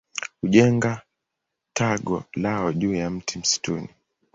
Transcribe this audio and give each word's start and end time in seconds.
Hujenga 0.41 1.01
tago 1.73 2.23
lao 2.33 2.73
juu 2.73 2.95
ya 2.95 3.09
mti 3.09 3.39
msituni. 3.39 3.89